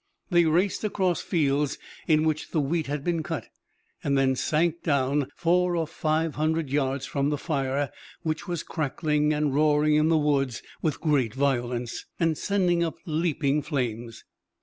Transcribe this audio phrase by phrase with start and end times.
[0.31, 3.49] They raced across fields in which the wheat had been cut,
[4.03, 7.91] and then sank down four or five hundred yards from the fire,
[8.23, 13.61] which was crackling and roaring in the woods with great violence, and sending up leaping
[13.61, 14.23] flames.